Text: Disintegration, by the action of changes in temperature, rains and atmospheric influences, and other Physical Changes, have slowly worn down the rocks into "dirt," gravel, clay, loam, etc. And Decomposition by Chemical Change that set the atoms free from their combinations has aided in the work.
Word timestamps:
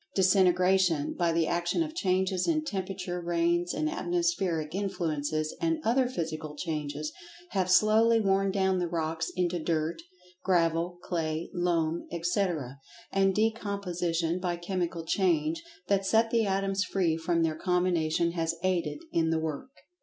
Disintegration, 0.15 1.13
by 1.13 1.31
the 1.31 1.45
action 1.45 1.83
of 1.83 1.93
changes 1.93 2.47
in 2.47 2.65
temperature, 2.65 3.21
rains 3.21 3.71
and 3.71 3.87
atmospheric 3.87 4.73
influences, 4.73 5.55
and 5.61 5.77
other 5.83 6.07
Physical 6.09 6.55
Changes, 6.55 7.13
have 7.51 7.69
slowly 7.69 8.19
worn 8.19 8.49
down 8.49 8.79
the 8.79 8.87
rocks 8.87 9.29
into 9.35 9.59
"dirt," 9.59 10.01
gravel, 10.43 10.97
clay, 11.03 11.51
loam, 11.53 12.07
etc. 12.11 12.79
And 13.11 13.35
Decomposition 13.35 14.39
by 14.39 14.55
Chemical 14.55 15.05
Change 15.05 15.61
that 15.87 16.03
set 16.03 16.31
the 16.31 16.47
atoms 16.47 16.83
free 16.83 17.15
from 17.15 17.43
their 17.43 17.55
combinations 17.55 18.33
has 18.33 18.55
aided 18.63 18.97
in 19.11 19.29
the 19.29 19.37
work. 19.39 19.69